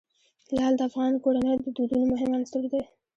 لعل 0.55 0.73
د 0.77 0.81
افغان 0.89 1.13
کورنیو 1.23 1.61
د 1.63 1.67
دودونو 1.77 2.05
مهم 2.13 2.31
عنصر 2.37 2.63
دی. 2.71 2.81